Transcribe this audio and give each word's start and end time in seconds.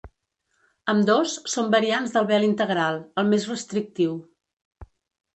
Ambdós 0.93 1.33
són 1.55 1.67
variants 1.75 2.15
del 2.15 2.25
vel 2.31 2.45
integral, 2.47 2.97
el 3.23 3.29
més 3.35 3.45
restrictiu. 3.51 4.17